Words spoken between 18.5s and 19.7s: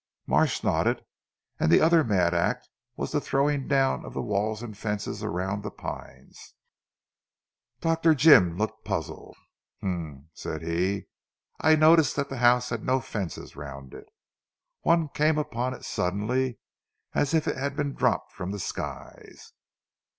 skies.